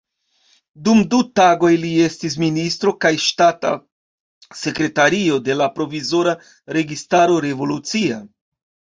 Dum 0.85 0.99
du 1.09 1.17
tagoj 1.39 1.69
li 1.81 1.89
estis 2.05 2.37
ministro 2.43 2.93
kaj 3.03 3.11
ŝtata 3.25 3.73
sekretario 4.61 5.37
de 5.49 5.57
la 5.59 5.67
provizora 5.75 6.33
registaro 6.79 7.37
revolucia. 7.47 8.19